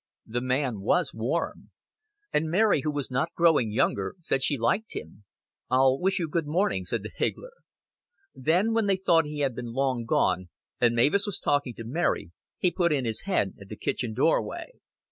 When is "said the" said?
6.85-7.11